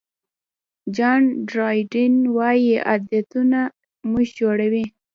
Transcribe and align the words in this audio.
جان 0.95 1.21
ډرایډن 1.49 2.13
وایي 2.35 2.73
عادتونه 2.87 3.59
موږ 4.09 4.27
جوړوي. 4.39 4.85